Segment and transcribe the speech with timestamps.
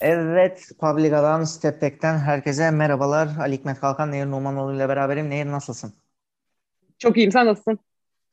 [0.00, 3.28] Evet, Publica'dan, Step Back'ten herkese merhabalar.
[3.40, 5.30] Ali Hikmet Kalkan, Nehir Numanoğlu ile beraberim.
[5.30, 5.92] Nehir nasılsın?
[6.98, 7.78] Çok iyiyim, sen nasılsın?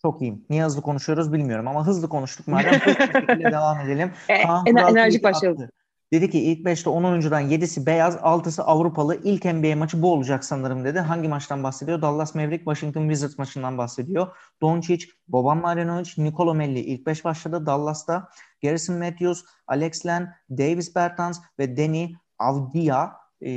[0.02, 0.46] Çok iyiyim.
[0.50, 2.74] Niye hızlı konuşuyoruz bilmiyorum ama hızlı konuştuk madem.
[2.74, 4.12] Hızlı devam edelim.
[4.30, 5.62] E, Kaan Kural enerjik başlayalım.
[5.62, 5.72] attı.
[6.14, 9.20] Dedi ki ilk 5'te 10 oyuncudan 7'si beyaz, 6'sı Avrupalı.
[9.24, 11.00] İlk NBA maçı bu olacak sanırım dedi.
[11.00, 12.02] Hangi maçtan bahsediyor?
[12.02, 14.28] Dallas Maverick Washington Wizards maçından bahsediyor.
[14.62, 18.30] Doncic, Boban Marjanovic, Nicolo Melli ilk 5 başladı Dallas'ta.
[18.64, 23.52] Garrison Matthews, Alex Len, Davis Bertans ve Danny Avdia e,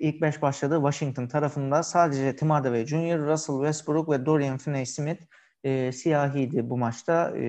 [0.00, 1.82] ilk 5 başladı Washington tarafında.
[1.82, 5.20] Sadece Tim Hardaway Jr., Russell Westbrook ve Dorian Finney-Smith
[5.66, 7.32] e, siyahiydi bu maçta.
[7.36, 7.44] E,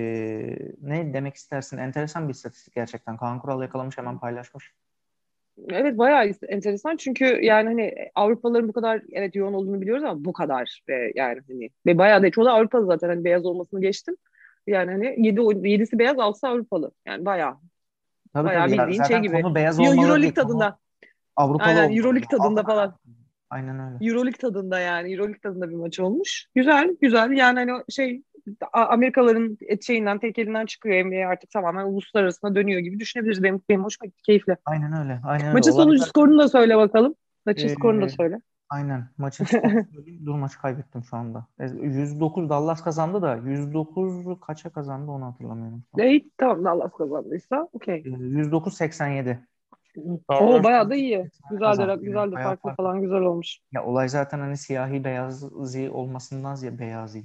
[0.82, 1.78] ne demek istersin?
[1.78, 3.16] Enteresan bir istatistik gerçekten.
[3.16, 4.72] Kaan Kural yakalamış hemen paylaşmış.
[5.68, 10.32] Evet bayağı enteresan çünkü yani hani Avrupalıların bu kadar evet yoğun olduğunu biliyoruz ama bu
[10.32, 14.16] kadar ve yani hani ve bayağı da çoğu Avrupalı zaten hani beyaz olmasını geçtim.
[14.66, 16.90] Yani hani 7 7'si beyaz 6'sı Avrupalı.
[17.06, 17.54] Yani bayağı
[18.32, 18.82] Tabii bayağı tabii ya.
[18.82, 19.42] bildiğin Zaten şey gibi.
[19.42, 20.78] konu beyaz olmalı Euroleague tadında.
[21.36, 21.96] Avrupalı Aynen.
[21.96, 22.94] Euroleague tadında falan.
[23.50, 24.10] Aynen öyle.
[24.10, 26.46] Euroleague tadında yani Euroleague tadında bir maç olmuş.
[26.54, 28.22] Güzel güzel yani hani şey
[28.72, 33.42] A- Amerikalıların et şeyinden tek elinden çıkıyor NBA artık tamamen uluslararasına dönüyor gibi düşünebiliriz.
[33.42, 34.56] Benim, benim hoşuma gitti keyifli.
[34.64, 35.20] Aynen öyle.
[35.24, 35.52] Aynen öyle.
[35.52, 37.14] Maçın sonucu Olaylar- skorunu da söyle bakalım.
[37.46, 38.40] Maçın Ee, skorunu da söyle.
[38.70, 39.08] Aynen.
[39.18, 39.46] Maçın.
[40.26, 41.46] Dur maçı kaybettim şu anda.
[41.60, 45.82] E, 109 Dallas kazandı da 109 kaça kazandı onu hatırlamıyorum.
[45.98, 47.94] İyi tamam Dallas kazandıysa okey.
[47.94, 49.38] E, 109-87.
[50.28, 51.30] Oo bayağı da iyi.
[51.50, 52.76] Güzel de güzel de farklı farklı.
[52.76, 53.58] falan güzel olmuş.
[53.72, 57.24] Ya olay zaten hani siyahi beyazi olmasından ziyade beyazi.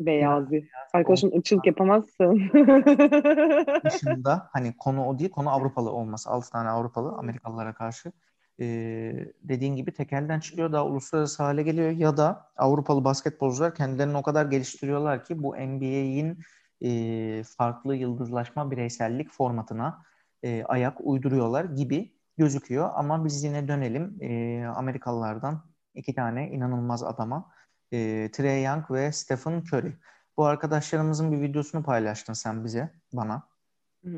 [0.00, 0.62] Beyazı.
[0.92, 2.50] Arkadaşım ırkçılık yapamazsın.
[3.84, 6.30] dışında hani konu o değil konu Avrupalı olması.
[6.30, 8.12] 6 tane Avrupalı Amerikalılara karşı.
[8.60, 14.22] Ee, dediğin gibi tekelden çıkıyor daha uluslararası hale geliyor ya da Avrupalı basketbolcular kendilerini o
[14.22, 16.38] kadar geliştiriyorlar ki bu NBA'in
[16.82, 20.02] e, farklı yıldızlaşma bireysellik formatına
[20.44, 22.90] e, ayak uyduruyorlar gibi gözüküyor.
[22.94, 27.50] Ama biz yine dönelim e, Amerikalılardan iki tane inanılmaz adama.
[27.92, 29.96] E, Trey Young ve Stephen Curry.
[30.36, 33.48] Bu arkadaşlarımızın bir videosunu paylaştın sen bize, bana.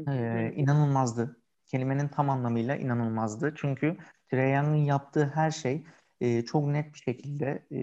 [0.08, 1.40] Ee, inanılmazdı.
[1.66, 3.54] Kelimenin tam anlamıyla inanılmazdı.
[3.56, 3.96] Çünkü
[4.30, 5.86] Trae Young'ın yaptığı her şey
[6.20, 7.78] e, çok net bir şekilde e,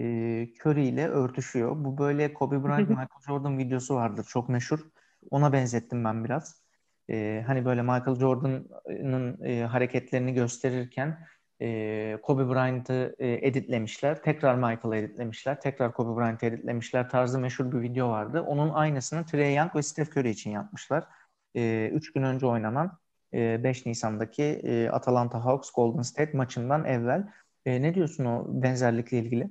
[0.60, 1.84] Curry ile örtüşüyor.
[1.84, 4.26] Bu böyle Kobe Bryant, Michael Jordan videosu vardır.
[4.28, 4.80] Çok meşhur.
[5.30, 6.63] Ona benzettim ben biraz.
[7.10, 11.26] E, hani böyle Michael Jordan'ın e, hareketlerini gösterirken
[11.62, 14.22] e, Kobe Bryant'ı e, editlemişler.
[14.22, 15.60] Tekrar Michael'ı editlemişler.
[15.60, 17.08] Tekrar Kobe Bryant'ı editlemişler.
[17.08, 18.40] Tarzı meşhur bir video vardı.
[18.40, 21.04] Onun aynısını Trae Young ve Steph Curry için yapmışlar.
[21.54, 22.98] 3 gün önce oynanan
[23.34, 27.28] e, 5 Nisan'daki e, Atlanta Hawks Golden State maçından evvel.
[27.66, 29.50] E, ne diyorsun o benzerlikle ilgili?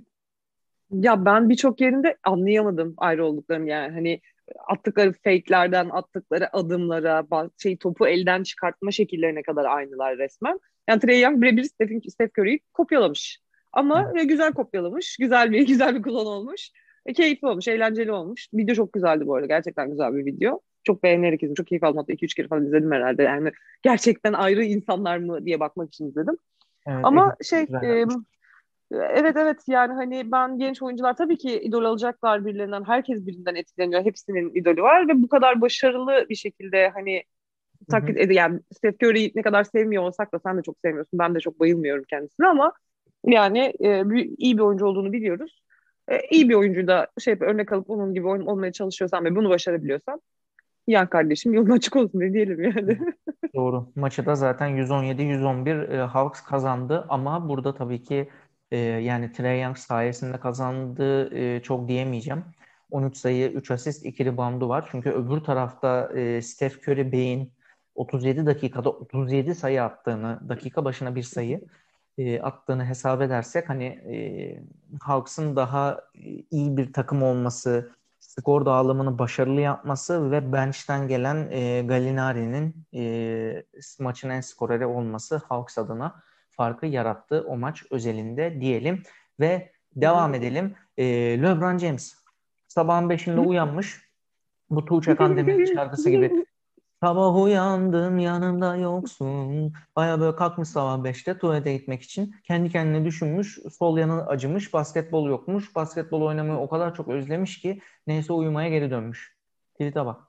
[0.94, 4.22] Ya ben birçok yerinde anlayamadım ayrı olduklarını yani hani
[4.68, 7.26] attıkları fake'lerden attıkları adımlara
[7.58, 10.60] şey topu elden çıkartma şekillerine kadar aynılar resmen.
[10.90, 13.40] Yani Trae Young birebir Stephen, Steph Curry'yi kopyalamış.
[13.74, 15.18] Ama e, güzel kopyalamış.
[15.18, 16.70] Güzel bir güzel bir kullan olmuş.
[17.06, 18.48] E, keyifli olmuş, eğlenceli olmuş.
[18.54, 19.48] Video çok güzeldi bu arada.
[19.48, 20.60] Gerçekten güzel bir video.
[20.84, 21.56] Çok beğenerek izledim.
[21.56, 21.98] Çok keyif aldım.
[21.98, 23.24] Hatta 2-3 kere falan izledim herhalde.
[23.24, 23.52] Yani
[23.84, 26.38] gerçekten ayrı insanlar mı diye bakmak için izledim.
[26.88, 28.06] Evet, Ama edit şey e.
[28.94, 32.84] evet evet yani hani ben genç oyuncular tabii ki idol alacaklar birilerinden.
[32.84, 34.06] Herkes birinden etkileniyor.
[34.06, 37.24] Hepsinin idolü var ve bu kadar başarılı bir şekilde hani
[37.90, 41.20] taklit ed yani Steph Curry'i ne kadar sevmiyor olsak da sen de çok sevmiyorsun.
[41.20, 42.74] Ben de çok bayılmıyorum kendisine ama
[43.26, 44.04] yani e,
[44.38, 45.62] iyi bir oyuncu olduğunu biliyoruz.
[46.08, 49.50] E, iyi bir oyuncu da şey örnek alıp onun gibi oyn- olmaya çalışıyorsan ve bunu
[49.50, 50.22] başarabiliyorsan
[50.88, 53.00] yan kardeşim yolun açık olsun ne diyelim yani.
[53.56, 53.92] Doğru.
[53.96, 58.30] Maçı da zaten 117-111 e, Hawks kazandı ama burada tabii ki
[58.74, 62.46] e, yani Trae Young sayesinde kazandı e, çok diyemeyeceğim.
[62.92, 64.88] 13 sayı, 3 asist, 2 reboundu var.
[64.92, 67.54] Çünkü öbür tarafta e, Steph Curry Bey'in
[67.96, 71.62] 37 dakikada 37 sayı attığını, dakika başına bir sayı
[72.18, 74.16] e, attığını hesap edersek hani e,
[75.02, 76.02] Hawks'ın daha
[76.52, 83.64] iyi bir takım olması, skor dağılımını başarılı yapması ve bench'ten gelen e, Gallinari'nin e,
[84.00, 86.24] maçın en skoreri olması Hawks adına
[86.56, 89.04] farkı yarattı o maç özelinde diyelim
[89.40, 90.76] ve devam edelim.
[90.98, 91.06] E,
[91.42, 92.16] LeBron James
[92.68, 94.02] sabahın 5'inde uyanmış.
[94.70, 96.46] Bu Tuğçe Kandemir'in şarkısı gibi.
[97.04, 99.74] Sabah uyandım yanımda yoksun.
[99.96, 102.36] Baya böyle kalkmış sabah 5'te tuvalete gitmek için.
[102.44, 103.60] Kendi kendine düşünmüş.
[103.80, 104.74] Sol yanı acımış.
[104.74, 105.76] Basketbol yokmuş.
[105.76, 109.38] Basketbol oynamayı o kadar çok özlemiş ki neyse uyumaya geri dönmüş.
[109.74, 110.22] Tweet'e bak.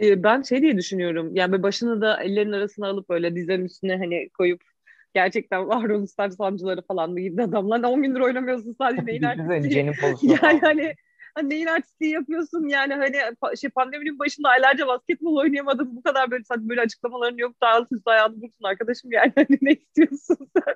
[0.00, 1.30] E, ben şey diye düşünüyorum.
[1.34, 4.62] Yani böyle başını da ellerin arasına alıp böyle dizlerin üstüne hani koyup
[5.14, 7.82] gerçekten varoluşsal sancıları falan mı gitti adamlar.
[7.82, 10.38] 10 gündür oynamıyorsun sadece neyin pozisyonu.
[10.42, 10.94] Yani hani
[11.34, 13.16] hani neyin artistliği yapıyorsun yani hani
[13.60, 17.92] şey pandeminin başında aylarca basketbol oynayamadım bu kadar böyle sadece böyle açıklamaların yok da alt
[17.92, 20.74] üst ayağını vursun arkadaşım yani hani ne istiyorsun sen?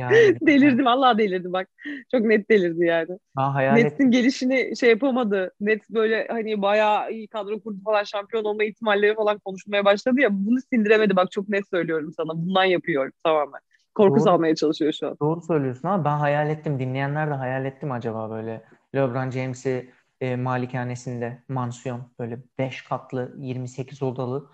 [0.00, 1.68] Yani, delirdim Allah delirdi bak.
[2.10, 3.18] Çok net delirdi yani.
[3.36, 5.52] Ha, hayal Nets'in gelişini şey yapamadı.
[5.60, 10.28] Nets böyle hani bayağı iyi kadro kurdu falan şampiyon olma ihtimalleri falan konuşmaya başladı ya.
[10.32, 12.28] Bunu sindiremedi bak çok net söylüyorum sana.
[12.28, 13.60] Bundan yapıyor tamamen.
[13.94, 14.24] Korku Doğru.
[14.24, 15.16] salmaya çalışıyor şu an.
[15.20, 16.78] Doğru söylüyorsun ama ben hayal ettim.
[16.78, 18.64] Dinleyenler de hayal etti mi acaba böyle
[18.94, 24.50] LeBron James'i e, malikanesinde mansiyon böyle 5 katlı 28 odalı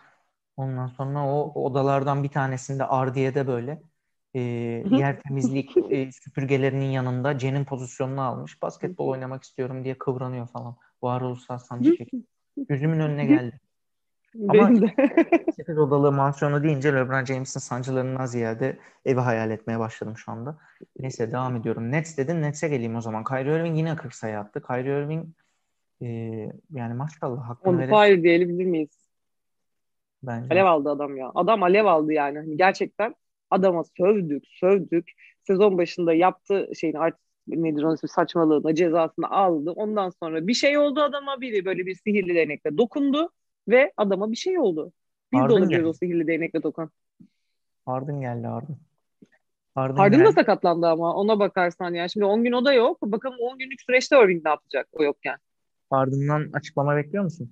[0.57, 3.83] ondan sonra o odalardan bir tanesinde Ardiye'de böyle
[4.37, 4.41] e,
[4.91, 8.63] yer temizlik e, süpürgelerinin yanında Cen'in pozisyonunu almış.
[8.63, 10.77] Basketbol oynamak istiyorum diye kıvranıyor falan.
[11.03, 12.23] Varoluşsal sancı çekiyor.
[12.69, 13.61] Gözümün önüne geldi.
[14.49, 14.71] Ama
[15.57, 20.59] 8 odalı mansiyonu deyince LeBron James'in sancılarından ziyade evi hayal etmeye başladım şu anda.
[20.99, 21.93] Neyse devam ediyorum.
[21.93, 22.43] Nets dedin.
[22.43, 23.25] Nets'e geleyim o zaman.
[23.25, 24.63] Kyrie Irving yine 40 sayı attı.
[24.63, 25.27] Kyrie Irving
[26.03, 26.07] e,
[26.71, 29.09] yani maşallah hakkını On fire diyebilir miyiz?
[30.23, 30.55] Bence.
[30.55, 31.33] Alev aldı adam ya.
[31.35, 32.39] Adam alev aldı yani.
[32.39, 33.15] Hani gerçekten
[33.51, 35.11] adama sövdük, sövdük.
[35.43, 39.71] Sezon başında yaptı şeyin artık nedir onun ismi saçmalığına cezasını aldı.
[39.71, 43.31] Ondan sonra bir şey oldu adama biri böyle bir sihirli değnekle dokundu
[43.69, 44.93] ve adama bir şey oldu.
[45.33, 46.91] Biz Harden de olabiliriz o sihirli değnekle dokan.
[47.87, 48.77] Harden geldi Harden.
[49.75, 52.11] Harden, Harden da sakatlandı ama ona bakarsan yani.
[52.11, 53.03] Şimdi 10 gün o da yok.
[53.03, 55.37] Bakalım 10 günlük süreçte Irving ne yapacak o yokken.
[55.91, 57.51] Harden'dan açıklama bekliyor musun?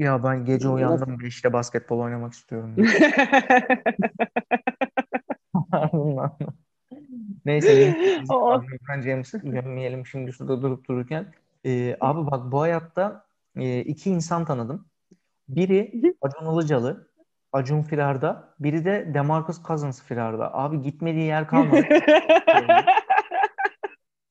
[0.00, 2.76] Ya ben gece uyandım 5'te basketbol oynamak istiyorum.
[7.44, 7.96] Neyse.
[8.88, 11.26] Ben James'i gömmeyelim şimdi şurada durup dururken.
[11.66, 13.24] Ee, abi bak bu hayatta
[13.56, 14.86] e, iki insan tanıdım.
[15.48, 17.08] Biri Acun Ilıcalı,
[17.52, 18.54] Acun Firar'da.
[18.60, 20.54] Biri de Demarcus Cousins Firar'da.
[20.54, 21.84] Abi gitmediği yer kalmadı.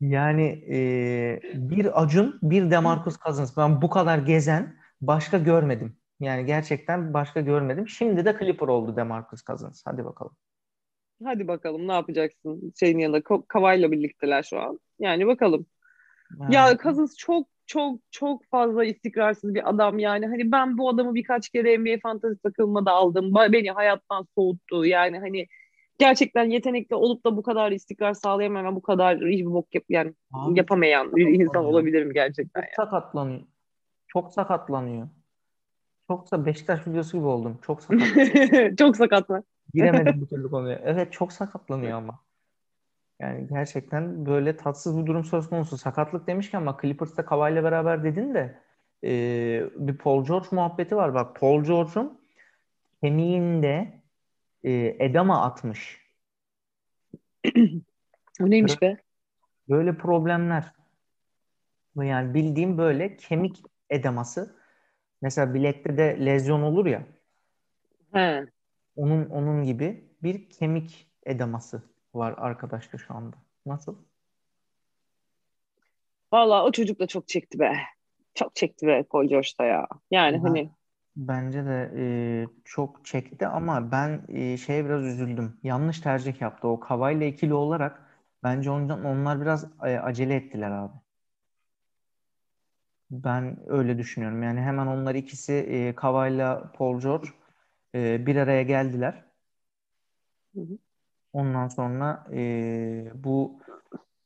[0.02, 0.80] yani e,
[1.54, 3.58] bir Acun, bir Demarcus Cousins.
[3.58, 5.98] Ben bu kadar gezen başka görmedim.
[6.20, 7.88] Yani gerçekten başka görmedim.
[7.88, 9.82] Şimdi de Clipper oldu Demarcus Cousins.
[9.86, 10.36] Hadi bakalım.
[11.24, 13.22] Hadi bakalım ne yapacaksın şeyin yanında.
[13.48, 14.80] Kavayla birlikteler şu an.
[15.00, 15.66] Yani bakalım.
[16.40, 16.56] Yani.
[16.56, 20.28] Ya Cousins çok çok çok fazla istikrarsız bir adam yani.
[20.28, 23.34] Hani ben bu adamı birkaç kere NBA fantasy takılmada aldım.
[23.36, 24.86] Beni hayattan soğuttu.
[24.86, 25.48] Yani hani
[25.98, 30.58] gerçekten yetenekli olup da bu kadar istikrar sağlayamayan, bu kadar hiçbir bok yap yani Abi,
[30.58, 32.62] yapamayan bir insan olabilir mi gerçekten?
[32.62, 32.72] Yani.
[32.76, 33.42] sakatlanıyor.
[34.14, 35.08] Çok sakatlanıyor.
[36.08, 37.60] Çoksa Beşiktaş videosu gibi oldum.
[37.62, 38.78] Çok sakat.
[38.78, 39.44] çok sakatlar.
[39.74, 40.82] Giremedim bir türlü konuya.
[40.84, 42.20] Evet çok sakatlanıyor ama.
[43.20, 45.78] Yani gerçekten böyle tatsız bir durum söz konusu.
[45.78, 48.60] Sakatlık demişken ama Clippers'ta Kawhi'yle beraber dedin de
[49.04, 49.10] e,
[49.76, 51.14] bir Paul George muhabbeti var.
[51.14, 52.20] Bak Paul George'un
[53.04, 54.02] kemiğinde
[54.64, 56.02] e, edema atmış.
[58.42, 58.98] O neymiş be?
[59.70, 60.74] Böyle problemler.
[61.96, 64.56] Yani bildiğim böyle kemik edeması.
[65.22, 67.04] Mesela bilekte de lezyon olur ya.
[68.14, 68.46] He.
[68.96, 71.84] Onun onun gibi bir kemik edeması
[72.14, 73.36] var arkadaşta şu anda.
[73.66, 73.96] Nasıl?
[76.34, 77.78] Valla o çocuk da çok çekti be.
[78.34, 79.88] Çok çekti be Paul George'da ya.
[80.12, 80.72] Yani ben, hani
[81.16, 82.04] Bence de e,
[82.66, 85.58] çok çekti ama ben e, şeye biraz üzüldüm.
[85.64, 86.68] Yanlış tercih yaptı.
[86.68, 88.02] O Kavayla ikili olarak
[88.44, 90.94] bence ondan onlar biraz e, acele ettiler abi.
[93.12, 94.44] Ben öyle düşünüyorum.
[94.44, 97.28] Yani hemen onlar ikisi e, Kavayla Paul George
[97.96, 99.26] e, bir araya geldiler.
[100.56, 100.78] Hı hı.
[101.34, 103.62] Ondan sonra e, bu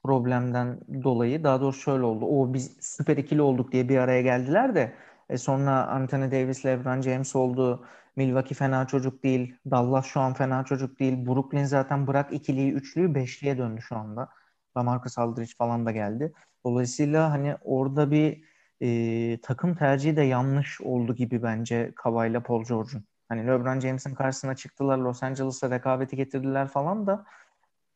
[0.04, 2.26] problemden dolayı daha doğrusu şöyle oldu.
[2.26, 4.94] O biz süper ikili olduk diye bir araya geldiler de
[5.30, 7.86] e, sonra Anthony Davis, LeBron James oldu.
[8.18, 9.56] Milwaukee fena çocuk değil.
[9.72, 11.28] Dallas şu an fena çocuk değil.
[11.28, 14.30] Brooklyn zaten bırak ikiliyi, üçlüyü beşliye döndü şu anda.
[14.78, 16.34] Lamarcus Aldridge falan da geldi.
[16.66, 18.44] Dolayısıyla hani orada bir
[18.84, 23.04] e, takım tercihi de yanlış oldu gibi bence Kawhi ile Paul George'un.
[23.30, 27.26] Hani LeBron James'in karşısına çıktılar, Los Angeles'a rekabeti getirdiler falan da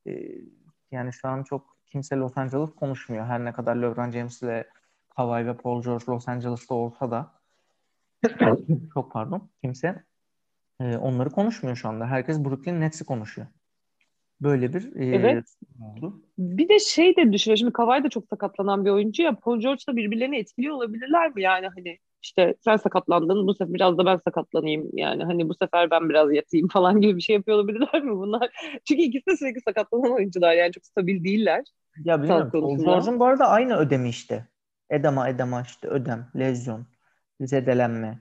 [0.07, 0.11] e,
[0.91, 3.25] yani şu an çok kimse Los Angeles konuşmuyor.
[3.25, 4.67] Her ne kadar LeBron James ile
[5.15, 7.31] Kawhi ve Paul George Los Angeles'ta olsa da
[8.93, 10.03] çok pardon kimse
[10.79, 12.07] e, onları konuşmuyor şu anda.
[12.07, 13.47] Herkes Brooklyn Nets'i konuşuyor.
[14.41, 15.45] Böyle bir e, evet.
[15.81, 16.21] oldu.
[16.37, 17.57] Bir de şey de düşünüyor.
[17.57, 19.35] Şimdi Kawhi da çok sakatlanan bir oyuncu ya.
[19.35, 21.41] Paul George da birbirlerini etkiliyor olabilirler mi?
[21.41, 25.91] Yani hani işte sen sakatlandın bu sefer biraz da ben sakatlanayım yani hani bu sefer
[25.91, 28.49] ben biraz yatayım falan gibi bir şey yapıyor olabilirler mi bunlar?
[28.85, 31.63] Çünkü ikisi de sürekli sakatlanan oyuncular yani çok stabil değiller.
[32.03, 32.49] Ya bilmiyorum.
[32.51, 34.47] Paul George'un bu arada aynı ödemi işte.
[34.89, 36.85] Edema edema işte ödem, lezyon,
[37.41, 38.19] zedelenme.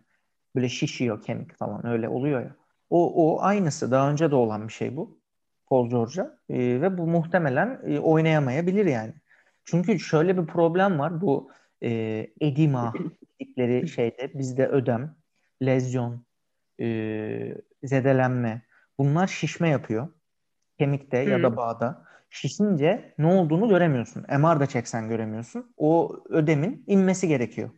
[0.55, 2.57] Böyle şişiyor kemik falan öyle oluyor ya.
[2.91, 3.91] O, o aynısı.
[3.91, 5.19] Daha önce de olan bir şey bu.
[5.67, 6.39] Paul George'a.
[6.49, 9.15] E, ve bu muhtemelen e, oynayamayabilir yani.
[9.65, 11.21] Çünkü şöyle bir problem var.
[11.21, 11.51] Bu
[11.83, 11.91] e,
[12.41, 12.95] edema
[13.41, 15.17] dedikleri şeyde bizde ödem,
[15.63, 16.27] lezyon,
[16.81, 18.63] e, zedelenme
[18.99, 20.09] bunlar şişme yapıyor.
[20.79, 22.07] Kemikte ya da bağda.
[22.31, 24.23] Şişince ne olduğunu göremiyorsun.
[24.23, 25.75] MR da çeksen göremiyorsun.
[25.77, 27.71] O ödemin inmesi gerekiyor.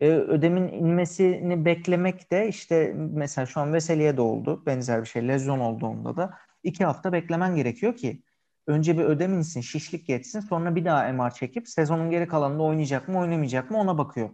[0.00, 4.62] E, ödemin inmesini beklemek de işte mesela şu an Veseli'ye de oldu.
[4.66, 5.28] Benzer bir şey.
[5.28, 8.22] Lezyon olduğunda da iki hafta beklemen gerekiyor ki
[8.66, 10.40] önce bir ödem insin, şişlik geçsin.
[10.40, 14.30] Sonra bir daha MR çekip sezonun geri kalanında oynayacak mı, oynamayacak mı ona bakıyor.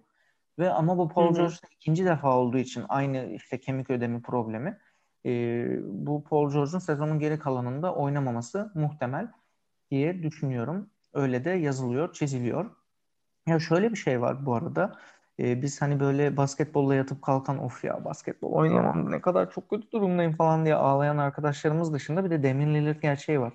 [0.58, 4.78] Ve ama bu Paul George'da ikinci defa olduğu için aynı işte kemik ödemi problemi
[5.26, 5.30] e,
[5.82, 9.32] bu Paul George'un sezonun geri kalanında oynamaması muhtemel
[9.90, 10.90] diye düşünüyorum.
[11.12, 12.70] Öyle de yazılıyor, çiziliyor.
[13.46, 14.98] Ya şöyle bir şey var bu arada.
[15.40, 20.32] Biz hani böyle basketbolla yatıp kalkan of ya basketbol oynayamam ne kadar çok kötü durumdayım
[20.32, 23.52] falan diye ağlayan arkadaşlarımız dışında bir de Damian Lillard gerçeği var.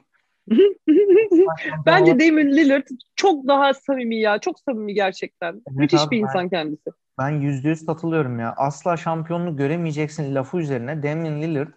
[1.86, 4.39] Bence Damian Lillard çok daha samimi ya.
[4.39, 5.54] Çok samimi gerçekten.
[5.54, 6.89] Evet Müthiş abi, bir insan ben, kendisi.
[7.20, 8.54] Ben yüzde yüz katılıyorum ya.
[8.58, 11.70] Asla şampiyonluk göremeyeceksin lafı üzerine Damian Lillard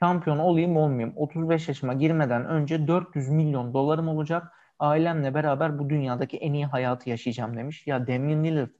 [0.00, 1.12] şampiyon olayım olmayayım.
[1.16, 4.52] 35 yaşıma girmeden önce 400 milyon dolarım olacak.
[4.78, 7.86] Ailemle beraber bu dünyadaki en iyi hayatı yaşayacağım demiş.
[7.86, 8.70] Ya Damian Lillard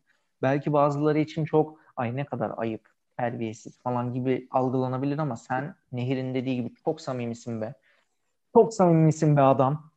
[0.42, 6.34] belki bazıları için çok ay ne kadar ayıp, terbiyesiz falan gibi algılanabilir ama sen Nehir'in
[6.34, 7.74] dediği gibi çok samimisin be.
[8.54, 9.90] Çok samimisin be adam.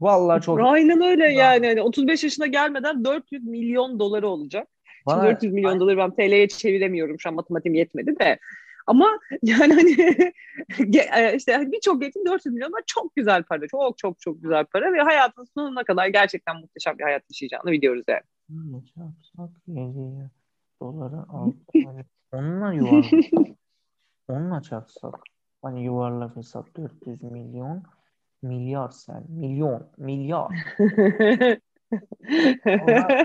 [0.00, 0.60] Vallahi çok.
[0.62, 1.66] Aynen öyle yani.
[1.66, 1.82] yani.
[1.82, 4.68] 35 yaşına gelmeden 400 milyon doları olacak.
[5.06, 7.20] Bana, Şimdi 400 milyon doları ben TL'ye çeviremiyorum.
[7.20, 8.38] Şu an matematiğim yetmedi de.
[8.86, 9.92] Ama yani hani
[11.16, 13.68] e, işte birçok gençin 400 milyon var çok güzel para.
[13.68, 18.04] Çok çok çok güzel para ve hayatın sonuna kadar gerçekten muhteşem bir hayat yaşayacağını biliyoruz
[18.08, 18.22] yani.
[18.94, 20.30] Çarpsak 7
[20.80, 21.52] doları al.
[21.84, 23.12] Hani onunla yuvarlak.
[24.28, 25.14] onunla çarpsak.
[25.62, 27.82] Hani yuvarlak hesap 400 milyon.
[28.42, 29.24] Milyar sen.
[29.28, 29.90] Milyon.
[29.98, 30.74] Milyar.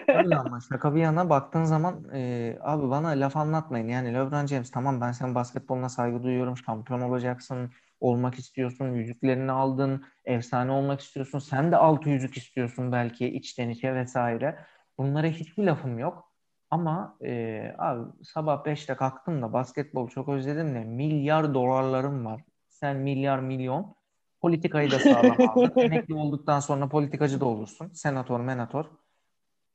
[0.08, 3.88] öyle ama şaka bir yana baktığın zaman e, abi bana laf anlatmayın.
[3.88, 6.58] Yani LeBron James tamam ben senin basketboluna saygı duyuyorum.
[6.58, 7.72] Şampiyon olacaksın.
[8.00, 8.94] Olmak istiyorsun.
[8.94, 10.04] Yüzüklerini aldın.
[10.26, 11.40] Efsane olmak istiyorsun.
[11.40, 14.60] Sen de altı yüzük istiyorsun belki içten içe vesaire.
[14.98, 16.32] Bunlara hiçbir lafım yok.
[16.70, 22.44] Ama e, abi sabah 5'te kalktım da basketbol çok özledim de milyar dolarlarım var.
[22.70, 23.98] Sen milyar milyon
[24.42, 25.74] Politikayı da sağlam aldın.
[25.82, 27.92] Emekli olduktan sonra politikacı da olursun.
[27.94, 28.86] Senatör, menatör.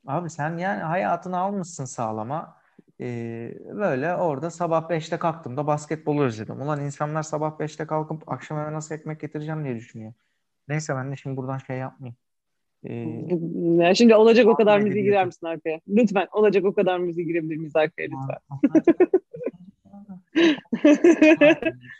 [0.07, 2.57] Abi sen yani hayatını almışsın sağlama.
[3.01, 6.61] Ee, böyle orada sabah 5'te kalktım da basketbolu özledim.
[6.61, 10.13] Ulan insanlar sabah 5'te kalkıp akşam eve nasıl ekmek getireceğim diye düşünüyor.
[10.69, 12.17] Neyse ben de şimdi buradan şey yapmayayım.
[12.89, 15.81] Ee, şimdi olacak o kadar müziği girer misin arkaya?
[15.89, 18.39] Lütfen olacak o kadar müziği girebilir miyiz arkaya lütfen?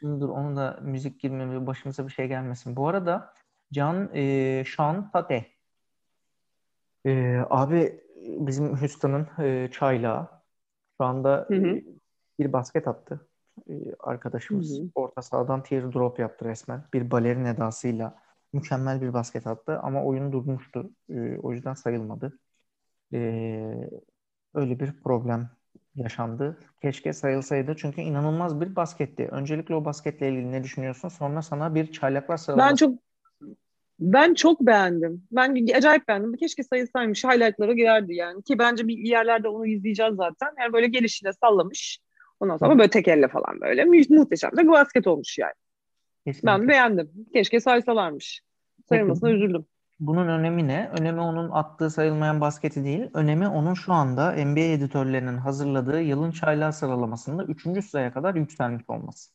[0.21, 2.77] Dur onu da müzik girmemi başımıza bir şey gelmesin.
[2.77, 3.35] Bu arada
[3.73, 5.47] Can e, Sean Tate
[7.07, 10.29] e, abi bizim Houston'ın e, çaylağı
[11.01, 11.67] şu anda hı hı.
[11.67, 11.85] E,
[12.39, 13.29] bir basket attı
[13.69, 14.79] e, arkadaşımız.
[14.79, 14.89] Hı hı.
[14.95, 16.85] Orta sahadan teardrop yaptı resmen.
[16.95, 18.23] Bir balerin edasıyla
[18.53, 20.91] mükemmel bir basket attı ama oyun durmuştu.
[21.09, 22.39] E, o yüzden sayılmadı.
[23.13, 23.19] E,
[24.55, 25.51] öyle bir problem
[25.95, 26.59] yaşandı.
[26.83, 29.29] Keşke sayılsaydı çünkü inanılmaz bir basketti.
[29.33, 31.09] Öncelikle o basketle ilgili ne düşünüyorsun?
[31.09, 32.71] Sonra sana bir çaylaklar sıralaması.
[32.71, 32.99] Ben çok
[34.01, 35.27] ben çok beğendim.
[35.33, 36.37] Ben acayip beğendim.
[36.37, 37.25] Keşke sayılsaymış.
[37.25, 38.43] Highlight'lara girerdi yani.
[38.43, 40.49] Ki bence bir yerlerde onu izleyeceğiz zaten.
[40.61, 41.99] Yani böyle gelişine sallamış.
[42.41, 43.85] Ondan sonra böyle tek elle falan böyle.
[43.85, 45.53] Muhteşem de bir basket olmuş yani.
[46.27, 46.49] Kesinlikle.
[46.49, 47.11] Ben beğendim.
[47.33, 48.43] Keşke saysalarmış.
[48.89, 49.67] Sayılmasına üzüldüm.
[50.01, 50.91] Bunun önemi ne?
[50.99, 53.11] Önemi onun attığı sayılmayan basketi değil.
[53.15, 57.85] Önemi onun şu anda NBA editörlerinin hazırladığı yılın çaylağı sıralamasında 3.
[57.85, 59.31] sıraya kadar yükselmiş olması.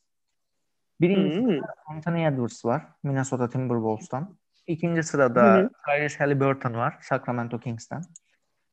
[1.01, 1.47] Birinci hmm.
[1.47, 2.87] sırada Anthony Edwards var.
[3.03, 4.37] Minnesota Timberwolves'tan.
[4.67, 5.69] İkinci sırada hmm.
[5.85, 6.97] Tyrese Halliburton var.
[7.01, 8.01] Sacramento Kings'ten.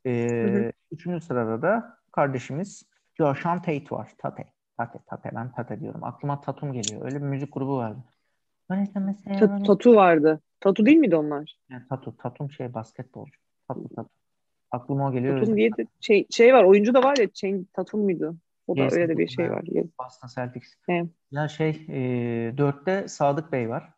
[0.06, 0.70] Ee, hmm.
[0.90, 2.82] Üçüncü sırada da kardeşimiz
[3.18, 4.10] Joshua Tate var.
[4.18, 4.52] Tate.
[4.76, 4.98] Tate.
[5.06, 5.30] Tate.
[5.34, 6.04] Ben Tate diyorum.
[6.04, 7.04] Aklıma Tatum geliyor.
[7.04, 7.98] Öyle bir müzik grubu vardı.
[8.68, 10.40] Mesela Tatu vardı.
[10.60, 11.58] Tatu değil miydi onlar?
[11.70, 12.16] Yani tatu.
[12.16, 13.40] Tatum şey basketbolcu.
[13.68, 14.10] Tatu tatu.
[14.70, 15.40] Aklıma o geliyor.
[15.40, 16.64] Tatum diye de şey, şey var.
[16.64, 17.32] Oyuncu da var ya.
[17.32, 18.36] Chain Tatum muydu?
[18.66, 19.62] O da yes, öyle de bir şey var.
[19.66, 19.86] Yes.
[19.98, 20.74] Boston Celtics.
[20.88, 21.06] Evet.
[21.30, 21.98] Ya şey e,
[22.58, 23.92] dörtte Sadık Bey var.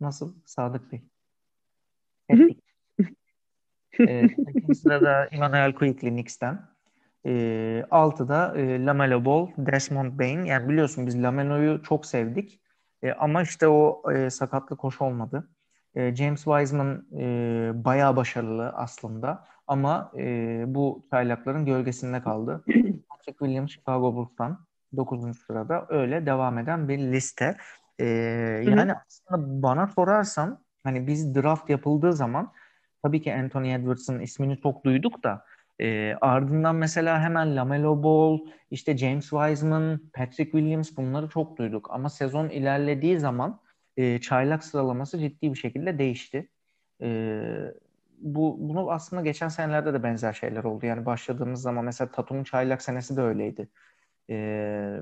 [0.00, 0.34] Nasıl?
[0.44, 1.02] Sadık Bey.
[4.08, 4.28] e,
[4.74, 6.77] sırada Emmanuel Quickly Knicks'ten.
[7.26, 10.44] E, altıda e, Lamelo Ball, Desmond Bain.
[10.44, 12.60] Yani biliyorsun biz Lamelo'yu çok sevdik.
[13.02, 15.48] E, ama işte o e, sakatlık hoş olmadı.
[15.94, 17.24] E, James Wiseman e,
[17.84, 22.64] bayağı başarılı aslında ama e, bu çaylakların gölgesinde kaldı.
[23.08, 25.38] Patrick Williams Chicago Bulls'tan 9.
[25.38, 27.56] sırada öyle devam eden bir liste.
[27.98, 28.04] E,
[28.66, 32.52] yani aslında bana sorarsan hani biz draft yapıldığı zaman
[33.02, 35.44] tabii ki Anthony Edwards'ın ismini çok duyduk da
[35.80, 38.38] E, ardından mesela hemen Lamelo Ball,
[38.70, 41.88] işte James Wiseman, Patrick Williams bunları çok duyduk.
[41.90, 43.60] Ama sezon ilerlediği zaman
[43.96, 46.48] e, çaylak sıralaması ciddi bir şekilde değişti.
[47.02, 47.40] E,
[48.18, 50.86] bu bunu aslında geçen senelerde de benzer şeyler oldu.
[50.86, 53.68] Yani başladığımız zaman mesela Tatum'un çaylak senesi de öyleydi.
[54.30, 54.34] E,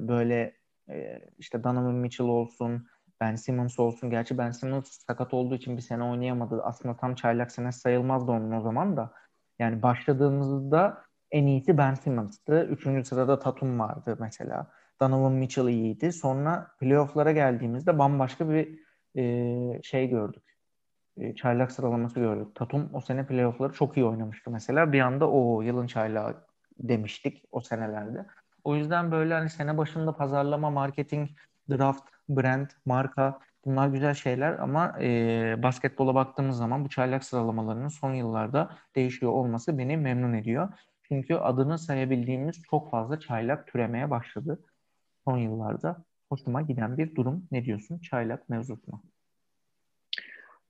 [0.01, 0.57] böyle
[0.91, 2.87] e, işte Donovan Mitchell olsun,
[3.21, 4.11] Ben Simmons olsun.
[4.11, 6.63] Gerçi Ben Simmons sakat olduğu için bir sene oynayamadı.
[6.63, 9.13] Aslında tam çaylak senesi sayılmazdı onun o zaman da.
[9.59, 12.65] Yani başladığımızda en iyisi Ben Simmons'tı.
[12.71, 14.71] Üçüncü sırada Tatum vardı mesela.
[15.01, 16.13] Donovan Mitchell iyiydi.
[16.13, 18.79] Sonra playoff'lara geldiğimizde bambaşka bir
[19.17, 20.57] e, şey gördük.
[21.17, 22.55] E, çaylak sıralaması gördük.
[22.55, 24.93] Tatum o sene playoff'ları çok iyi oynamıştı mesela.
[24.93, 26.47] Bir anda o yılın çaylağı
[26.79, 28.27] demiştik o senelerde.
[28.65, 31.31] O yüzden böyle hani sene başında pazarlama, marketing,
[31.71, 38.15] draft, brand, marka bunlar güzel şeyler ama e, basketbola baktığımız zaman bu çaylak sıralamalarının son
[38.15, 40.69] yıllarda değişiyor olması beni memnun ediyor.
[41.03, 44.59] Çünkü adını sayabildiğimiz çok fazla çaylak türemeye başladı
[45.25, 46.05] son yıllarda.
[46.29, 47.49] Hoşuma giden bir durum.
[47.53, 49.01] Ne diyorsun çaylak mevzusuna?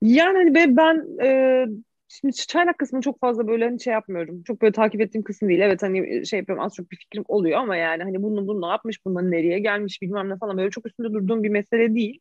[0.01, 1.65] Yani hani ben e,
[2.07, 4.43] şimdi çaylak kısmını çok fazla böyle hani şey yapmıyorum.
[4.43, 5.59] Çok böyle takip ettiğim kısım değil.
[5.59, 8.71] Evet hani şey yapıyorum az çok bir fikrim oluyor ama yani hani bunu bunu ne
[8.71, 12.19] yapmış, bundan nereye gelmiş bilmem ne falan böyle çok üstünde durduğum bir mesele değil.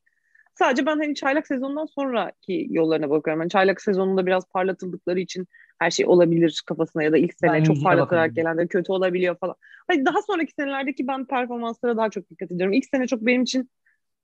[0.58, 3.40] Sadece ben hani çaylak sezonundan sonraki yollarına bakıyorum.
[3.40, 5.46] Yani çaylak sezonunda biraz parlatıldıkları için
[5.78, 9.36] her şey olabilir kafasına ya da ilk sene ben çok parlatarak gelen de kötü olabiliyor
[9.38, 9.54] falan.
[9.88, 12.72] Hani daha sonraki senelerdeki ben performanslara daha çok dikkat ediyorum.
[12.72, 13.70] İlk sene çok benim için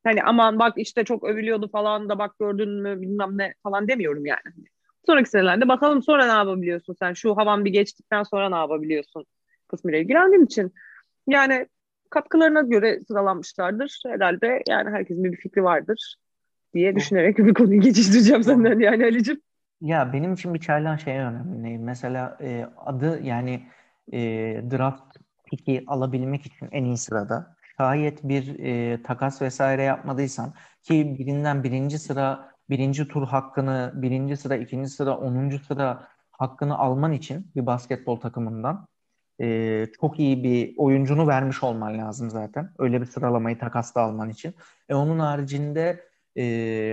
[0.05, 4.27] hani aman bak işte çok övülüyordu falan da bak gördün mü bilmem ne falan demiyorum
[4.27, 4.67] yani.
[5.07, 9.25] Sonraki senelerde bakalım sonra ne yapabiliyorsun sen şu havan bir geçtikten sonra ne yapabiliyorsun
[9.69, 10.73] kısmıyla ilgilendiğim için.
[11.27, 11.67] Yani
[12.13, 14.03] katkılarına göre sıralanmışlardır.
[14.07, 16.17] Herhalde yani herkesin bir fikri vardır
[16.75, 19.41] diye düşünerek bir konuyu geçiştireceğim senden yani Ali'cim.
[19.81, 21.79] Ya benim için bir çaylan şey önemli.
[21.79, 23.63] Mesela e, adı yani
[24.13, 24.19] e,
[24.71, 27.57] draft piki alabilmek için en iyi sırada.
[27.79, 34.57] Şayet bir e, takas vesaire yapmadıysan ki birinden birinci sıra birinci tur hakkını, birinci sıra,
[34.57, 38.87] ikinci sıra, onuncu sıra hakkını alman için bir basketbol takımından
[39.41, 42.71] e, çok iyi bir oyuncunu vermiş olman lazım zaten.
[42.79, 44.55] Öyle bir sıralamayı takasla alman için.
[44.89, 46.05] E, onun haricinde
[46.37, 46.45] e,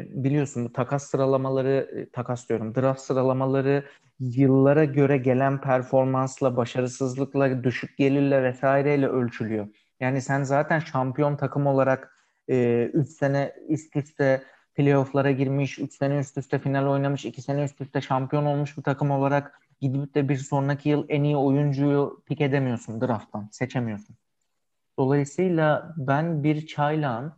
[0.10, 3.84] biliyorsun bu takas sıralamaları, e, takas diyorum, draft sıralamaları
[4.20, 9.68] yıllara göre gelen performansla, başarısızlıkla, düşük gelirle vesaireyle ölçülüyor.
[10.00, 12.16] Yani sen zaten şampiyon takım olarak
[12.48, 14.44] 3 e, sene üst üste
[14.76, 18.84] playoff'lara girmiş, 3 sene üst üste final oynamış, 2 sene üst üste şampiyon olmuş bir
[18.84, 24.16] takım olarak gidip de bir sonraki yıl en iyi oyuncuyu pik edemiyorsun drafttan, seçemiyorsun.
[25.00, 27.34] Dolayısıyla ben bir çaylağın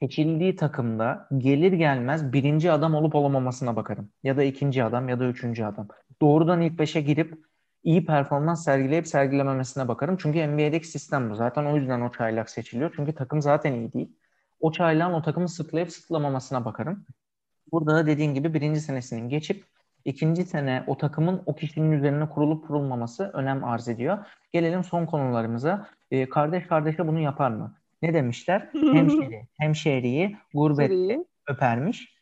[0.00, 4.10] seçildiği takımda gelir gelmez birinci adam olup olamamasına bakarım.
[4.22, 5.88] Ya da ikinci adam ya da üçüncü adam.
[6.20, 7.38] Doğrudan ilk beşe girip
[7.82, 10.16] iyi performans sergileyip sergilememesine bakarım.
[10.16, 11.34] Çünkü NBA'deki sistem bu.
[11.34, 12.92] Zaten o yüzden o çaylak seçiliyor.
[12.96, 14.16] Çünkü takım zaten iyi değil.
[14.60, 17.06] O çaylağın o takımı sırtlayıp sırtlamamasına bakarım.
[17.72, 19.64] Burada da dediğin gibi birinci senesinin geçip
[20.06, 24.18] ikinci sene o takımın o kişinin üzerine kurulup kurulmaması önem arz ediyor.
[24.52, 25.88] Gelelim son konularımıza.
[26.10, 27.74] Ee, kardeş kardeşe bunu yapar mı?
[28.02, 28.68] Ne demişler?
[28.92, 32.16] Hemşeri, hemşeriyi gurbette öpermiş.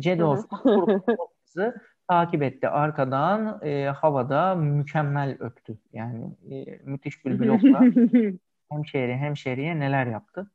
[0.00, 0.46] Cedos
[1.44, 1.74] kızı
[2.10, 5.78] takip etti arkadan e, havada mükemmel öptü.
[5.92, 7.80] Yani e, müthiş bir blokla
[8.70, 10.50] hemşeri hemşeriye neler yaptı.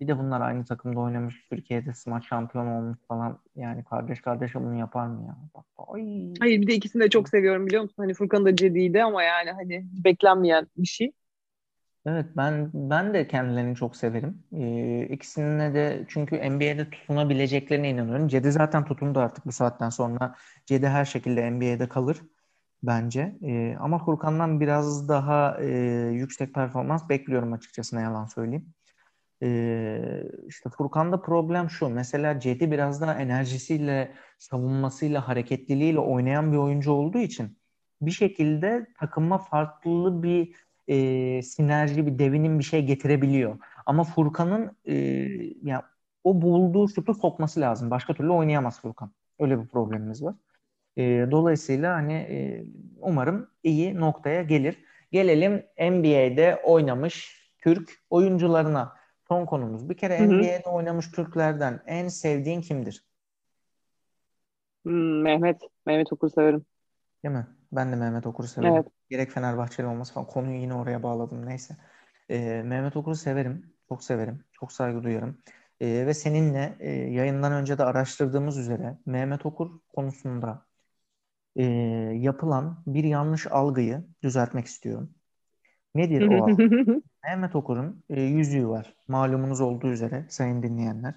[0.00, 1.46] Bir de bunlar aynı takımda oynamış.
[1.50, 3.38] Türkiye'de smaç şampiyon olmuş falan.
[3.56, 5.36] Yani kardeş kardeşe bunu yapar mı ya?
[5.54, 6.34] Bak, ay.
[6.40, 7.96] Hayır bir de ikisini de çok seviyorum biliyor musun?
[7.98, 11.12] Hani Furkan da Cedi'ydi ama yani hani beklenmeyen bir şey.
[12.06, 14.42] Evet ben ben de kendilerini çok severim.
[14.52, 18.28] Ee, ikisine de çünkü NBA'de tutunabileceklerine inanıyorum.
[18.28, 20.34] Cedi zaten tutundu artık bu saatten sonra.
[20.66, 22.20] Cedi her şekilde NBA'de kalır
[22.82, 23.38] bence.
[23.44, 25.66] Ee, ama Furkan'dan biraz daha e,
[26.12, 28.74] yüksek performans bekliyorum açıkçası ne yalan söyleyeyim.
[29.42, 31.88] Ee, işte Furkan'da problem şu.
[31.88, 37.58] Mesela Cedi biraz daha enerjisiyle, savunmasıyla, hareketliliğiyle oynayan bir oyuncu olduğu için
[38.00, 40.54] bir şekilde takıma farklı bir
[40.88, 43.58] e, sinerji, bir devinim bir şey getirebiliyor.
[43.86, 44.94] Ama Furkan'ın e,
[45.62, 45.82] yani
[46.24, 47.90] o bulduğu şutu sokması lazım.
[47.90, 49.12] Başka türlü oynayamaz Furkan.
[49.38, 50.34] Öyle bir problemimiz var.
[50.96, 52.64] E, dolayısıyla hani e,
[53.00, 54.84] umarım iyi noktaya gelir.
[55.12, 58.92] Gelelim NBA'de oynamış Türk oyuncularına.
[59.28, 59.88] Son konumuz.
[59.88, 63.04] Bir kere NBA'de oynamış Türklerden en sevdiğin kimdir?
[64.84, 65.62] Hmm, Mehmet.
[65.86, 66.66] Mehmet Okur severim.
[67.24, 67.46] Değil mi?
[67.72, 68.74] Ben de Mehmet Okur'u severim.
[68.74, 68.86] Evet.
[69.10, 70.26] Gerek Fenerbahçeli olması falan.
[70.26, 71.46] Konuyu yine oraya bağladım.
[71.46, 71.76] Neyse.
[72.30, 73.74] Ee, Mehmet Okur'u severim.
[73.88, 74.44] Çok severim.
[74.52, 75.38] Çok saygı duyarım.
[75.80, 80.66] Ee, ve seninle e, yayından önce de araştırdığımız üzere Mehmet Okur konusunda
[81.56, 81.64] e,
[82.14, 85.14] yapılan bir yanlış algıyı düzeltmek istiyorum.
[85.94, 87.02] Nedir o algı?
[87.24, 88.94] Mehmet Okur'un e, yüzüğü var.
[89.08, 91.14] Malumunuz olduğu üzere sayın dinleyenler.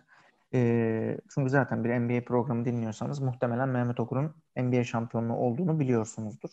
[0.53, 6.49] E, çünkü zaten bir NBA programı dinliyorsanız muhtemelen Mehmet Okur'un NBA şampiyonluğu olduğunu biliyorsunuzdur.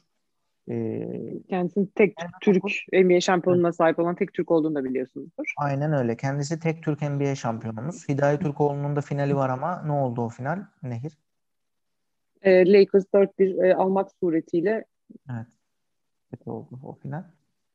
[0.70, 1.08] E,
[1.48, 5.44] Kendisinin tek Mehmet Türk Okur, NBA şampiyonluğuna sahip olan tek Türk olduğunu da biliyorsunuzdur.
[5.58, 6.16] Aynen öyle.
[6.16, 8.08] Kendisi tek Türk NBA şampiyonumuz.
[8.08, 10.58] Hidayet Türkoğlu'nun da finali var ama ne oldu o final?
[10.82, 11.18] Nehir?
[12.42, 14.84] E, Lakers 4-1 e, almak suretiyle
[15.30, 15.46] Evet.
[16.30, 17.24] Kötü oldu o final.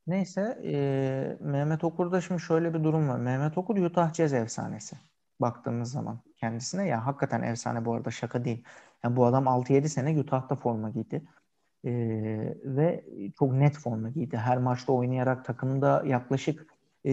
[0.10, 3.20] Neyse e, Mehmet Okur'da şimdi şöyle bir durum var.
[3.20, 4.98] Mehmet Okur Utah Jazz efsanesi.
[5.42, 8.64] Baktığımız zaman kendisine ya hakikaten efsane bu arada şaka değil.
[9.04, 11.24] Yani bu adam 6-7 sene Utah'ta forma giydi.
[11.86, 11.92] E,
[12.64, 13.06] ve
[13.40, 14.38] çok net forma giydi.
[14.38, 16.68] Her maçta oynayarak takımda yaklaşık
[17.06, 17.12] e,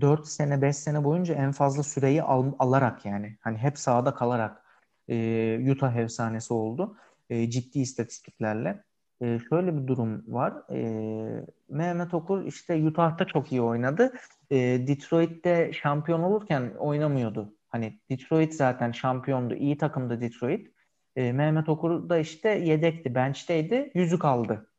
[0.00, 3.36] 4 sene 5 sene boyunca en fazla süreyi al, alarak yani.
[3.40, 4.64] Hani hep sahada kalarak
[5.08, 6.96] e, Utah efsanesi oldu.
[7.30, 8.84] E, ciddi istatistiklerle.
[9.20, 10.54] E, şöyle bir durum var.
[10.70, 14.12] E, Mehmet Okur işte Utah'ta çok iyi oynadı.
[14.50, 14.56] E,
[14.86, 17.54] Detroit'te şampiyon olurken oynamıyordu.
[17.68, 19.54] Hani Detroit zaten şampiyondu.
[19.54, 20.70] iyi takımdı Detroit.
[21.16, 23.90] E, Mehmet Okur da işte yedekti, bench'teydi.
[23.94, 24.70] Yüzük aldı.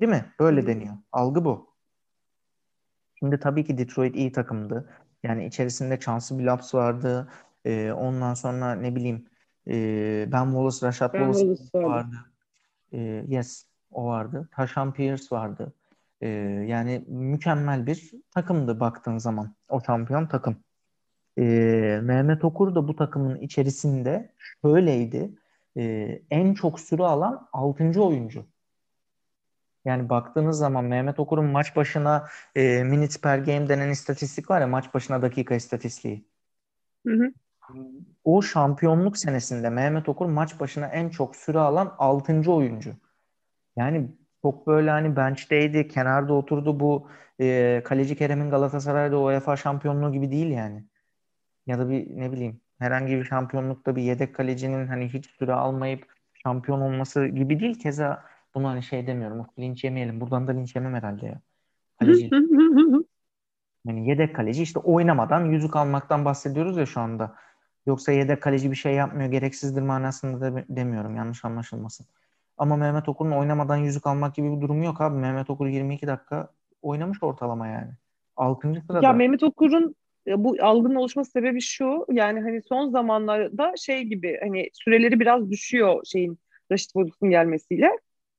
[0.00, 0.24] Değil mi?
[0.40, 0.94] Böyle deniyor.
[1.12, 1.74] Algı bu.
[3.18, 4.90] Şimdi tabii ki Detroit iyi takımdı.
[5.22, 7.28] Yani içerisinde Chauncey Billups vardı.
[7.64, 9.28] E, ondan sonra ne bileyim
[9.68, 9.74] e,
[10.32, 12.16] Ben Wallace, Rashad ben Wallace, Wallace vardı.
[12.92, 13.73] E, yes.
[13.94, 14.48] O vardı.
[14.52, 15.72] Tashan Pierce vardı.
[16.20, 16.28] Ee,
[16.68, 19.54] yani mükemmel bir takımdı baktığın zaman.
[19.68, 20.56] O şampiyon takım.
[21.38, 25.30] Ee, Mehmet Okur da bu takımın içerisinde şöyleydi.
[25.76, 28.02] Ee, en çok süre alan 6.
[28.02, 28.46] oyuncu.
[29.84, 34.66] Yani baktığınız zaman Mehmet Okur'un maç başına e, minutes per game denen istatistik var ya
[34.66, 36.24] maç başına dakika istatistiği.
[37.06, 37.32] Hı hı.
[38.24, 42.52] O şampiyonluk senesinde Mehmet Okur maç başına en çok süre alan 6.
[42.52, 42.94] oyuncu.
[43.76, 44.10] Yani
[44.42, 47.08] çok böyle hani bench'teydi, kenarda oturdu bu
[47.40, 50.84] e, kaleci Kerem'in Galatasaray'da UEFA şampiyonluğu gibi değil yani.
[51.66, 56.06] Ya da bir ne bileyim herhangi bir şampiyonlukta bir yedek kalecinin hani hiç süre almayıp
[56.42, 57.78] şampiyon olması gibi değil.
[57.78, 59.46] Keza bunu hani şey demiyorum.
[59.58, 60.20] Linç yemeyelim.
[60.20, 61.40] Buradan da linç yemem herhalde ya.
[61.98, 62.30] Kaleci.
[63.86, 67.36] yani yedek kaleci işte oynamadan yüzük almaktan bahsediyoruz ya şu anda.
[67.86, 71.16] Yoksa yedek kaleci bir şey yapmıyor gereksizdir manasında da demiyorum.
[71.16, 72.06] Yanlış anlaşılmasın.
[72.58, 75.18] Ama Mehmet Okur'un oynamadan yüzük almak gibi bir durumu yok abi.
[75.18, 76.48] Mehmet Okur 22 dakika
[76.82, 77.90] oynamış ortalama yani.
[78.36, 78.82] 6.
[78.86, 79.06] sırada.
[79.06, 84.68] Ya Mehmet Okur'un bu algının oluşması sebebi şu yani hani son zamanlarda şey gibi hani
[84.72, 86.38] süreleri biraz düşüyor şeyin
[86.72, 87.90] Raşit Bozuk'un gelmesiyle.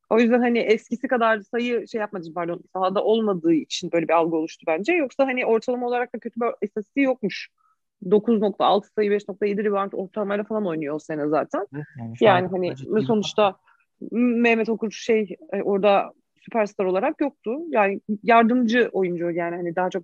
[0.09, 4.35] O yüzden hani eskisi kadar sayı şey yapmadı pardon sahada olmadığı için böyle bir algı
[4.35, 4.93] oluştu bence.
[4.93, 7.49] Yoksa hani ortalama olarak da kötü bir istatistiği yokmuş.
[8.05, 11.67] 9.6 sayı 5.7 rebound ortalamayla falan oynuyor o sene zaten.
[11.71, 12.75] yani, yani hani
[13.05, 13.55] sonuçta
[14.11, 17.57] Mehmet Okur şey e, orada süperstar olarak yoktu.
[17.69, 20.03] Yani yardımcı oyuncu yani hani daha çok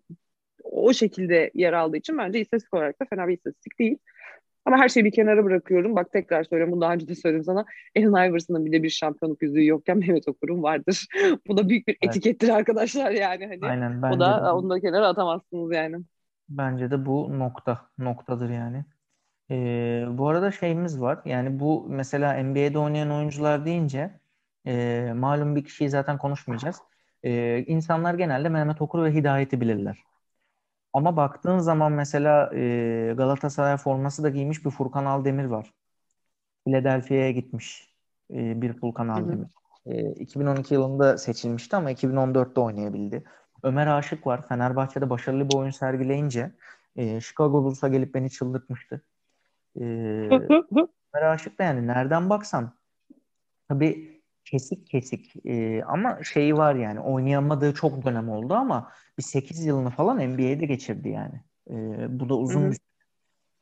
[0.63, 3.97] o şekilde yer aldığı için bence istatistik olarak da fena bir istatistik değil.
[4.65, 5.95] Ama her şeyi bir kenara bırakıyorum.
[5.95, 6.73] Bak tekrar söylüyorum.
[6.73, 7.65] Bunu daha önce de söyledim sana.
[7.97, 11.07] Allen Iverson'ın bile bir şampiyonluk yüzüğü yokken Mehmet Okur'un vardır.
[11.47, 12.15] Bu da büyük bir evet.
[12.15, 13.47] etikettir arkadaşlar yani.
[13.47, 14.49] Hani Aynen, bence o da de.
[14.49, 15.97] onu da kenara atamazsınız yani.
[16.49, 17.81] Bence de bu nokta.
[17.97, 18.85] Noktadır yani.
[19.51, 21.21] Ee, bu arada şeyimiz var.
[21.25, 24.19] Yani bu mesela NBA'de oynayan oyuncular deyince
[24.67, 26.77] e, malum bir kişiyi zaten konuşmayacağız.
[27.23, 30.03] E, insanlar genelde Mehmet Okur ve Hidayet'i bilirler.
[30.93, 35.73] Ama baktığın zaman mesela e, Galatasaray forması da giymiş bir Furkan Aldemir var.
[36.65, 37.93] Philadelphia'ya gitmiş
[38.33, 39.47] e, bir Furkan Aldemir.
[39.85, 43.23] E, 2012 yılında seçilmişti ama 2014'te oynayabildi.
[43.63, 44.47] Ömer Aşık var.
[44.47, 46.51] Fenerbahçe'de başarılı bir oyun sergileyince
[46.95, 49.01] e, Chicago Bulls'a gelip beni çıldırtmıştı.
[49.79, 50.29] Ee,
[51.13, 52.73] aşık da yani nereden baksan
[53.69, 59.65] tabii kesik kesik ee, ama şeyi var yani oynayamadığı çok dönem oldu ama bir 8
[59.65, 61.43] yılını falan NBA'de geçirdi yani.
[61.69, 62.77] Ee, bu da uzun bir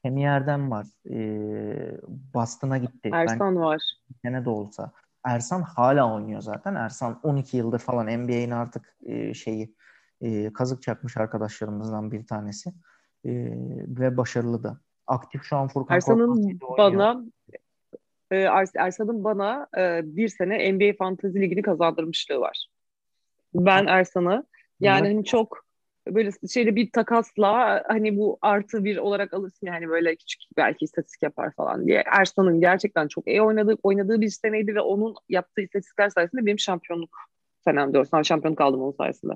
[0.03, 0.87] hem yerden var.
[1.09, 1.97] Ee,
[2.33, 3.09] Boston'a gitti.
[3.13, 3.81] Ersan ben, var.
[4.21, 4.91] Sene de olsa.
[5.23, 6.75] Ersan hala oynuyor zaten.
[6.75, 9.75] Ersan 12 yıldır falan NBA'nin artık e, şeyi
[10.21, 12.69] e, kazık çakmış arkadaşlarımızdan bir tanesi.
[13.25, 13.31] E,
[13.87, 14.77] ve başarılı da
[15.09, 17.23] aktif şu an Furkan Ersan'ın bana
[18.31, 18.37] e,
[18.75, 22.67] Ersan'ın bana e, bir sene NBA Fantasy Ligi'ni kazandırmışlığı var.
[23.53, 24.45] Ben Ersan'ı
[24.79, 25.65] yani hani çok
[26.07, 31.23] böyle şeyle bir takasla hani bu artı bir olarak alırsın yani böyle küçük belki istatistik
[31.23, 32.03] yapar falan diye.
[32.05, 37.17] Ersan'ın gerçekten çok iyi oynadığı, oynadığı bir seneydi ve onun yaptığı istatistikler sayesinde benim şampiyonluk
[37.63, 39.33] senemde o şampiyonluk aldım onun sayesinde.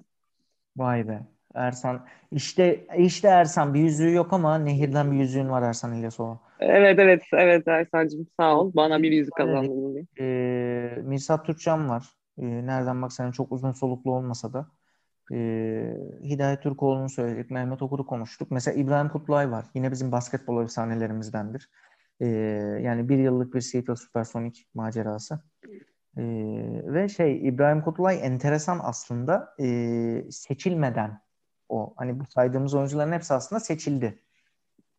[0.78, 1.33] Vay be.
[1.54, 6.40] Ersan işte işte Ersan bir yüzüğü yok ama nehirden bir yüzüğün var Ersan İlyasova.
[6.60, 8.72] Evet evet evet Ersan'cığım sağ ol.
[8.76, 10.06] Bana bir yüzük kazandırdın diye.
[10.20, 12.06] Ee, Mirsat Türkcan var.
[12.38, 14.68] Ee, nereden baksan çok uzun soluklu olmasa da.
[15.34, 17.52] Ee, Hidayet Türkoğlu'nu söyledik.
[17.52, 18.52] Mehmet Okur'u konuştuk.
[18.52, 19.66] Mesela İbrahim Kutlay var.
[19.76, 21.70] Yine bizim basketbol efsanelerimizdendir.
[22.20, 22.28] Ee,
[22.82, 25.40] yani bir yıllık bir Seattle Supersonic macerası.
[26.18, 26.24] Ee,
[26.84, 29.66] ve şey İbrahim Kutlay enteresan aslında e,
[30.32, 31.20] seçilmeden
[31.70, 34.24] o hani bu saydığımız oyuncuların hepsi aslında seçildi.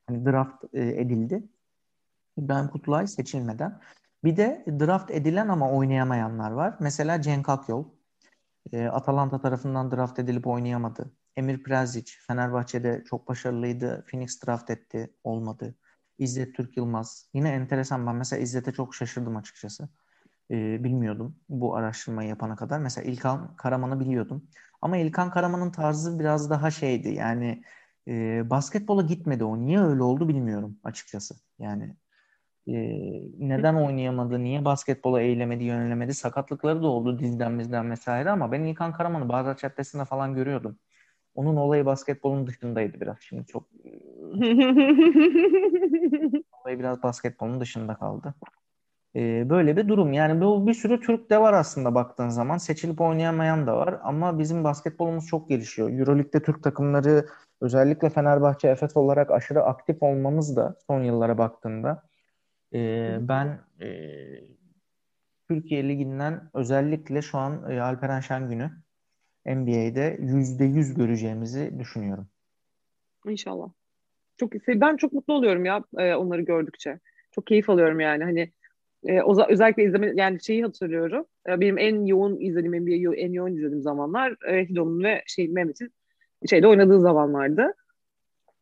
[0.06, 1.48] Hani draft e, edildi.
[2.38, 3.80] İbrahim Kutlay seçilmeden.
[4.24, 6.76] Bir de draft edilen ama oynayamayanlar var.
[6.80, 7.84] Mesela Cenk Akyol.
[8.72, 11.12] E, Atalanta tarafından draft edilip oynayamadı.
[11.36, 14.04] Emir Prezic Fenerbahçe'de çok başarılıydı.
[14.10, 15.14] Phoenix draft etti.
[15.24, 15.74] Olmadı.
[16.18, 17.28] İzzet Türk Yılmaz.
[17.34, 18.06] Yine enteresan.
[18.06, 19.88] Ben mesela İzzet'e çok şaşırdım açıkçası.
[20.50, 22.78] E, bilmiyordum bu araştırmayı yapana kadar.
[22.78, 24.48] Mesela İlkan Karaman'ı biliyordum.
[24.84, 27.08] Ama İlkan Karaman'ın tarzı biraz daha şeydi.
[27.08, 27.62] Yani
[28.08, 29.58] e, basketbola gitmedi o.
[29.58, 31.34] Niye öyle oldu bilmiyorum açıkçası.
[31.58, 31.96] Yani
[32.68, 32.72] e,
[33.38, 36.14] neden oynayamadı, niye basketbola eğilemedi, yönelemedi.
[36.14, 40.78] Sakatlıkları da oldu dizden bizden vesaire ama ben İlkan Karaman'ı Bağdat Caddesi'nde falan görüyordum.
[41.34, 43.16] Onun olayı basketbolun dışındaydı biraz.
[43.20, 43.68] Şimdi çok
[46.62, 48.34] olayı biraz basketbolun dışında kaldı.
[49.16, 50.12] Ee, böyle bir durum.
[50.12, 52.58] Yani bu bir sürü Türk de var aslında baktığın zaman.
[52.58, 55.90] Seçilip oynayamayan da var ama bizim basketbolumuz çok gelişiyor.
[55.90, 57.26] Euroleague'de Türk takımları
[57.60, 62.02] özellikle Fenerbahçe, Efes olarak aşırı aktif olmamız da son yıllara baktığında
[62.74, 63.88] e, ben e,
[65.48, 68.70] Türkiye Ligi'nden özellikle şu an e, Alperen Şengün'ü
[69.46, 72.28] NBA'de yüzde yüz göreceğimizi düşünüyorum.
[73.26, 73.68] İnşallah.
[74.36, 77.00] Çok ben çok mutlu oluyorum ya e, onları gördükçe.
[77.30, 78.24] Çok keyif alıyorum yani.
[78.24, 78.52] Hani
[79.06, 81.26] e, o, özellikle izleme yani şeyi hatırlıyorum.
[81.48, 85.92] E, benim en yoğun izlediğim NBA en yoğun izlediğim zamanlar e, Hidon'un ve şey Mehmet'in
[86.50, 87.74] şeyde oynadığı zamanlardı.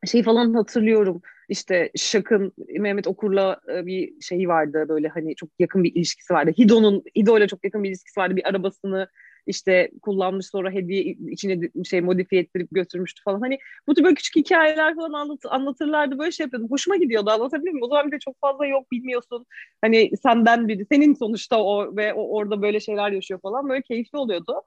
[0.07, 1.23] Şeyi falan hatırlıyorum.
[1.49, 6.51] İşte Şak'ın Mehmet Okur'la e, bir şeyi vardı böyle hani çok yakın bir ilişkisi vardı.
[6.59, 8.37] Hido'nun Hido'yla çok yakın bir ilişkisi vardı.
[8.37, 9.09] Bir arabasını
[9.47, 13.41] işte kullanmış sonra hediye içine şey modifiye ettirip götürmüştü falan.
[13.41, 16.71] Hani bu tür böyle küçük hikayeler falan anlat, anlatırlardı böyle şey yapıyordum.
[16.71, 17.87] Hoşuma gidiyordu anlatabiliyor muyum?
[17.87, 19.47] O zaman bir de çok fazla yok bilmiyorsun.
[19.81, 24.19] Hani senden biri senin sonuçta o ve o orada böyle şeyler yaşıyor falan böyle keyifli
[24.19, 24.63] oluyordu.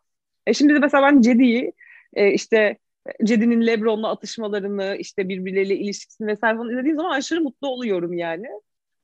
[0.47, 1.73] E şimdi de mesela ben Cedi'yi
[2.13, 2.77] e, işte
[3.23, 8.47] Cedi'nin Lebron'la atışmalarını işte birbirleriyle ilişkisini vesaire falan izlediğim zaman aşırı mutlu oluyorum yani.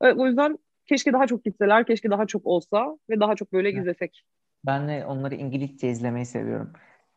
[0.01, 3.71] E, o yüzden keşke daha çok gitseler, keşke daha çok olsa ve daha çok böyle
[3.71, 4.23] izlesek.
[4.65, 6.73] Ben de onları İngilizce izlemeyi seviyorum.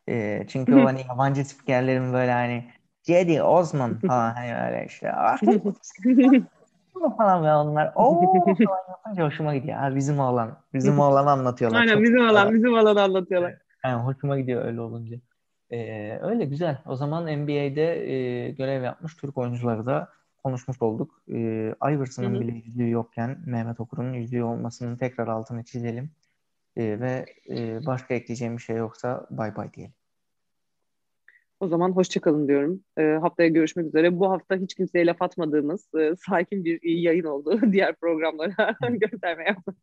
[0.09, 2.71] E, çünkü o hani yabancı spikerlerin böyle hani
[3.03, 5.11] Cedi, Osman falan hani öyle işte.
[7.17, 9.77] falan ve onlar o falan yapınca hoşuma gidiyor.
[9.77, 10.57] Ha, bizim oğlan.
[10.73, 11.79] Bizim oğlanı anlatıyorlar.
[11.79, 12.53] Aynen bizim oğlan.
[12.53, 13.53] Bizim oğlanı anlatıyorlar.
[13.85, 15.17] Yani hoşuma gidiyor öyle olunca.
[15.69, 16.77] Ee, öyle güzel.
[16.85, 20.09] O zaman NBA'de e, görev yapmış Türk oyuncuları da
[20.43, 21.21] konuşmuş olduk.
[21.29, 26.11] Ee, Iverson'ın bile yüzüğü yokken Mehmet Okur'un yüzüğü olmasının tekrar altını çizelim.
[26.77, 29.93] Ee, ve e, başka ekleyeceğim bir şey yoksa bay bay diyelim.
[31.59, 32.83] O zaman hoşçakalın diyorum.
[32.97, 34.19] E, haftaya görüşmek üzere.
[34.19, 37.59] Bu hafta hiç kimseye laf atmadığımız e, sakin bir yayın oldu.
[37.71, 39.75] Diğer programlara göstermeye yaptık.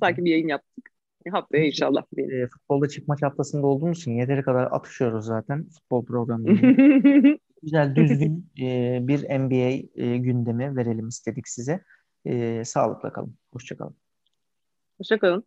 [0.00, 0.90] Sakin bir yayın yaptık.
[1.30, 2.02] Haftaya inşallah.
[2.18, 7.38] E, futbolda çift maç haftasında olduğumuz için yeteri kadar atışıyoruz zaten futbol programlarında.
[7.62, 11.84] Güzel, düzgün e, bir NBA e, gündemi verelim istedik size.
[12.24, 13.36] E, sağlıkla kalın.
[13.52, 13.96] Hoşçakalın.
[14.98, 15.44] Hoşçakalın.